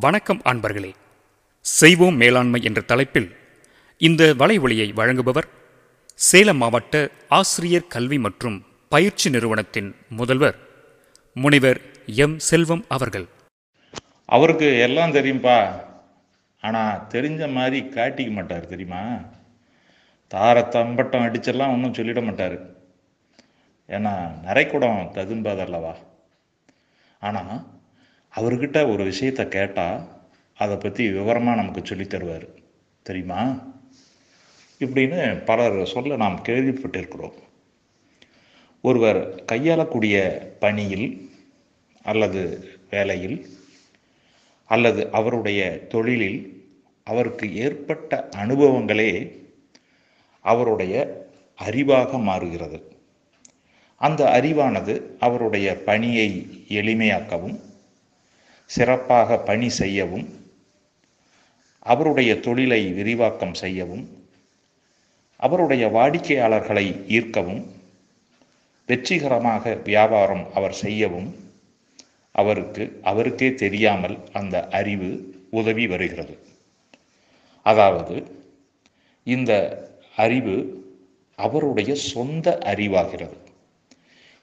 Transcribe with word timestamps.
வணக்கம் 0.00 0.40
அன்பர்களே. 0.44 0.94
செய்வோம் 1.60 2.16
மேலாண்மை 2.16 2.62
என்ற 2.62 2.80
தலைப்பில் 2.80 3.36
இந்த 3.98 4.34
வலைவொலியை 4.38 4.92
வழங்குபவர் 4.94 5.48
சேலம் 6.14 6.56
மாவட்ட 6.56 7.08
ஆசிரியர் 7.28 7.86
கல்வி 7.86 8.18
மற்றும் 8.18 8.64
பயிற்சி 8.88 9.30
நிறுவனத்தின் 9.30 9.96
முதல்வர் 10.08 10.58
முனைவர் 11.34 11.80
எம். 12.06 12.38
செல்வம் 12.38 12.84
அவர்கள். 12.88 13.26
அவருக்கு 14.26 14.78
எல்லாம் 14.78 15.12
தெரியும்பா. 15.12 15.82
ஆனால் 16.60 17.06
தெரிஞ்ச 17.08 17.52
மாதிரி 17.52 17.88
காட்டிக்க 17.88 18.30
மாட்டார் 18.30 18.66
தெரியுமா? 18.66 19.18
தார 20.28 20.62
தம்பட்டம் 20.62 21.22
அடிச்செல்லாம் 21.22 21.72
ஒன்றும் 21.72 21.94
சொல்லிட 21.94 22.24
மாட்டார். 22.24 22.58
ஏன்னா 23.88 24.30
நரைக்குடம் 24.42 25.10
ததும்பாதல்லவா 25.14 25.94
ஆனால் 27.20 27.80
அவர்கிட்ட 28.36 28.92
ஒரு 28.92 29.04
விஷயத்தை 29.04 29.48
கேட்டால் 29.48 30.08
அதை 30.56 30.76
பற்றி 30.76 31.10
விவரமாக 31.10 31.56
நமக்கு 31.56 31.80
சொல்லித் 31.84 32.14
தருவார். 32.14 32.48
தெரியுமா? 33.02 33.70
இப்படின்னு 34.80 35.44
பலர் 35.44 35.86
சொல்ல 35.86 36.16
நாம் 36.16 36.42
கேள்விப்பட்டிருக்கிறோம். 36.48 37.34
ஒருவர் 38.82 39.44
கையாளக்கூடிய 39.44 40.38
பணியில் 40.58 41.30
அல்லது 42.02 42.68
வேலையில் 42.90 43.46
அல்லது 44.64 45.10
அவருடைய 45.10 45.86
தொழிலில் 45.86 46.64
அவருக்கு 47.04 47.56
ஏற்பட்ட 47.56 48.28
அனுபவங்களே 48.36 49.38
அவருடைய 50.40 51.26
அறிவாக 51.62 52.20
மாறுகிறது. 52.20 52.92
அந்த 53.96 54.24
அறிவானது 54.24 55.02
அவருடைய 55.18 55.74
பணியை 55.74 56.46
எளிமையாக்கவும் 56.68 57.60
சிறப்பாக 58.74 59.38
பணி 59.48 59.68
செய்யவும் 59.80 60.26
அவருடைய 61.92 62.32
தொழிலை 62.46 62.82
விரிவாக்கம் 62.98 63.56
செய்யவும் 63.62 64.04
அவருடைய 65.40 65.84
வாடிக்கையாளர்களை 65.96 66.86
ஈர்க்கவும் 67.16 67.62
வெற்றிகரமாக 68.88 69.74
வியாபாரம் 69.88 70.44
அவர் 70.54 70.76
செய்யவும் 70.82 71.30
அவருக்கு 72.34 72.84
அவருக்கே 73.02 73.48
தெரியாமல் 73.62 74.16
அந்த 74.32 74.56
அறிவு 74.78 75.10
உதவி 75.50 75.84
வருகிறது. 75.86 76.34
அதாவது 77.66 78.16
இந்த 79.26 79.52
அறிவு 80.24 80.56
அவருடைய 81.38 81.92
சொந்த 82.10 82.46
அறிவாகிறது. 82.72 83.36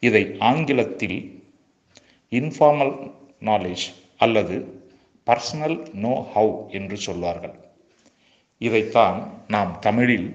இதை 0.03 0.23
ஆங்கிலத்தில் 0.49 1.17
இன்ஃபார்மல் 2.31 2.93
நாலேஜ் 3.41 3.87
அல்லது 4.19 4.55
பர்சனல் 5.25 5.93
நோ 5.93 6.13
ஹவ் 6.33 6.69
என்று 6.69 6.97
சொல்வார்கள். 6.97 7.55
இதைத்தான் 8.57 9.19
நாம் 9.47 9.77
தமிழில் 9.79 10.29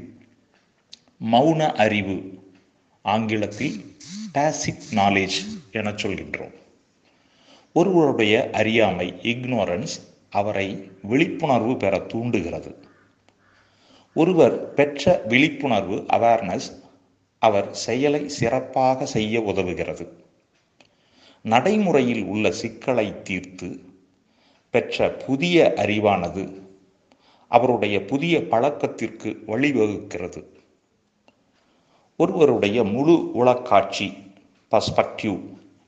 மௌன 1.33 1.73
அறிவு 1.75 2.17
ஆங்கிலத்தில் 3.03 3.97
பேசிக் 4.33 4.87
நாலேஜ் 4.91 5.39
என 5.73 5.91
சொல்கின்றோம். 5.91 6.55
ஒருவருடைய 7.73 8.51
அறியாமை 8.53 9.15
இக்னோரன்ஸ் 9.23 9.95
அவரை 10.31 10.69
விழிப்புணர்வு 11.03 11.77
பெற 11.77 11.99
தூண்டுகிறது. 11.99 12.73
ஒருவர் 14.15 14.75
பெற்ற 14.75 15.23
விழிப்புணர்வு 15.29 15.97
அவேர்னஸ் 16.13 16.69
அவர் 17.39 17.75
செயலை 17.75 18.29
சிறப்பாக 18.29 19.07
செய்ய 19.07 19.41
உதவுகிறது. 19.41 20.24
நடைமுறையில் 21.47 22.25
உள்ள 22.25 22.51
சிக்கலை 22.51 23.23
தீர்த்து 23.23 23.81
பெற்ற 24.71 25.11
புதிய 25.11 25.73
அறிவானது 25.77 26.63
அவருடைய 27.49 28.05
புதிய 28.05 28.47
பழக்கத்திற்கு 28.47 29.43
வழிவகுக்கிறது. 29.47 30.47
ஒருவருடைய 32.17 32.85
முழு 32.85 33.31
உளக்காட்சி 33.35 34.13
பர்ஸ்பெக்டிவ் 34.71 35.41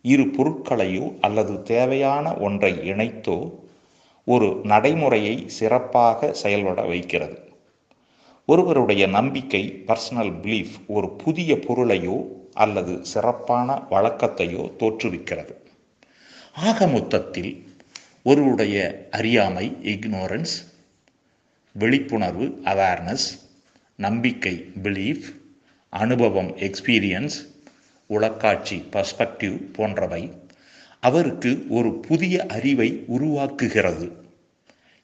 இரு 0.02 0.22
பொருட்களையோ 0.22 1.14
அல்லது 1.20 1.62
தேவையான 1.62 2.36
ஒன்றை 2.36 2.72
இணைத்தோ 2.72 3.54
ஒரு 4.24 4.60
நடைமுறையை 4.62 5.48
சிறப்பாக 5.48 6.32
செயல்பட 6.32 6.82
வைக்கிறது. 6.82 7.52
ஒருவருடைய 8.46 9.06
நம்பிக்கை 9.06 9.84
பர்சனல் 9.86 10.34
பிலீஃப் 10.42 10.86
ஒரு 10.86 11.10
புதிய 11.10 11.54
பொருளையோ 11.54 12.35
அல்லது 12.56 12.94
சிறப்பான 13.04 13.82
வழக்கத்தையோ 13.90 14.62
தோற்றுவிக்கிறது. 14.78 15.54
ஆக 16.54 16.86
மொத்தத்தில் 16.86 17.52
ஒருவருடைய 18.22 18.76
அறியாமை 19.10 19.66
இக்னோரன்ஸ் 19.82 20.54
விழிப்புணர்வு 21.72 22.46
அவேர்னஸ் 22.64 23.26
நம்பிக்கை 23.96 24.54
பிலீஃப் 24.82 25.26
அனுபவம் 25.88 26.50
எக்ஸ்பீரியன்ஸ் 26.56 27.36
உளக்காட்சி 28.10 28.78
பர்ஸ்பெக்டிவ் 28.92 29.58
போன்றவை 29.72 30.22
அவருக்கு 31.00 31.66
ஒரு 31.68 31.90
புதிய 32.08 32.46
அறிவை 32.48 33.04
உருவாக்குகிறது. 33.08 34.25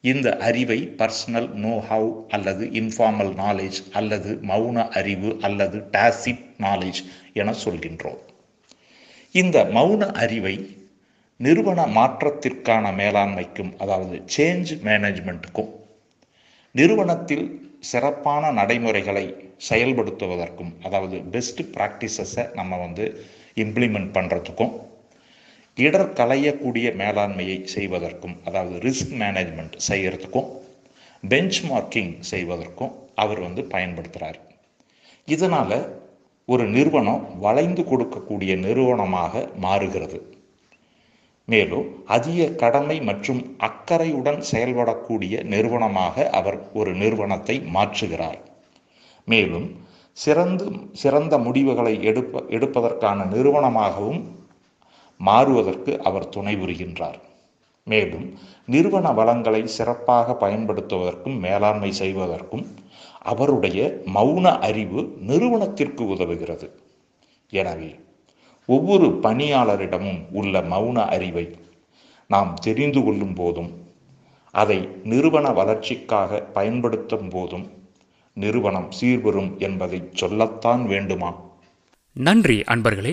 இந்த 0.05 0.29
அறிவை 0.47 0.79
பர்சனல் 1.01 1.49
நோ 1.65 1.73
ஹவ் 1.89 2.09
அல்லது 2.29 2.65
இன்ஃபார்மல் 2.81 3.33
நாலேஜ் 3.43 3.79
அல்லது 3.93 4.31
மௌன 4.51 4.89
அறிவு 5.01 5.31
அல்லது 5.41 5.79
டாசிட் 5.97 6.47
நாலேஜ் 6.59 7.01
என 7.33 7.55
சொல்கின்றோம். 7.65 8.19
இந்த 9.35 9.59
மௌன 9.77 10.09
அறிவை 10.25 10.57
நிறுவன 11.41 11.87
மாற்றத்திற்கான 11.99 12.85
மேலாண்மைக்கும் 13.01 13.73
அதாவது 13.79 14.17
சேஞ்ச் 14.37 14.73
மேனேஜ்மெண்ட்டுக்கும் 14.89 15.71
நிறுவனத்தில் 16.75 17.47
சிறப்பான 17.91 18.51
நடைமுறைகளை 18.53 19.25
செயல்படுத்துவதற்கும் 19.71 20.73
அதாவது 20.83 21.17
பெஸ்ட் 21.35 21.63
ப்ராக்டிசஸை 21.77 22.45
நம்ம 22.55 22.77
வந்து 22.77 23.07
இம்ப்ளிமெண்ட் 23.57 24.13
பண்ணுறதுக்கும் 24.13 24.75
இடர் 25.77 26.13
களையக்கூடிய 26.13 26.87
மேலாண்மையை 26.97 27.59
செய்வதற்கும் 27.65 28.37
அதாவது 28.45 28.77
ரிஸ்க் 28.79 29.15
மேனேஜ்மெண்ட் 29.19 29.77
செய்கிறதுக்கும் 29.89 30.49
பெஞ்ச் 31.23 31.59
மார்க்கிங் 31.65 32.15
செய்வதற்கும் 32.21 32.93
அவர் 33.15 33.41
வந்து 33.41 33.63
பயன்படுத்துகிறார் 33.63 34.39
இதனால் 35.29 35.77
ஒரு 36.49 36.65
நிறுவனம் 36.67 37.39
வளைந்து 37.39 37.83
கொடுக்கக்கூடிய 37.83 38.53
நிறுவனமாக 38.57 39.49
மாறுகிறது. 39.57 40.19
மேலும் 41.49 41.87
அதிக 42.07 42.49
கடமை 42.63 43.01
மற்றும் 43.01 43.57
அக்கறையுடன் 43.59 44.41
செயல்படக்கூடிய 44.51 45.43
நிறுவனமாக 45.45 46.31
அவர் 46.31 46.59
ஒரு 46.73 46.95
நிறுவனத்தை 46.95 47.57
மாற்றுகிறார். 47.75 48.39
மேலும் 49.29 49.67
சிறந்து 50.13 50.67
சிறந்த 50.93 51.39
முடிவுகளை 51.39 51.95
எடுப்ப 52.09 52.45
எடுப்பதற்கான 52.49 53.25
நிறுவனமாகவும் 53.25 54.23
மாறுவதற்கு 55.29 55.93
அவர் 56.09 56.33
துணை 56.35 56.55
புரிகின்றார். 56.63 57.19
மேலும் 57.87 58.27
நிறுவன 58.67 59.07
வளங்களை 59.19 59.63
சிறப்பாக 59.77 60.37
பயன்படுத்துவதற்கும் 60.43 61.39
மேலாண்மை 61.45 61.91
செய்வதற்கும் 62.01 62.65
அவருடைய 63.33 63.81
மௌன 64.15 64.45
அறிவு 64.69 65.01
நிறுவனத்திற்கு 65.31 66.05
உதவுகிறது. 66.15 66.67
எனவே 67.61 67.91
ஒவ்வொரு 68.69 69.07
பணியாளரிடமும் 69.23 70.21
உள்ள 70.33 70.61
மௌன 70.75 70.99
அறிவை 71.17 71.47
நாம் 72.31 72.53
தெரிந்து 72.67 73.01
கொள்ளும் 73.05 73.35
போதும் 73.41 73.71
அதை 74.55 74.79
நிறுவன 75.13 75.47
வளர்ச்சிக்காக 75.59 76.41
பயன்படுத்தும் 76.57 77.29
போதும் 77.29 77.67
நிறுவனம் 78.37 78.89
சீர்பெறும் 78.99 79.51
என்பதை 79.67 79.99
சொல்லத்தான் 80.21 80.85
வேண்டுமா? 80.93 81.31
நன்றி 82.17 82.59
அன்பர்களே. 82.75 83.13